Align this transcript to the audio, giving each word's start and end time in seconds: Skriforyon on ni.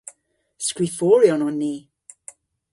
Skriforyon 0.67 1.45
on 1.49 1.55
ni. 1.61 1.73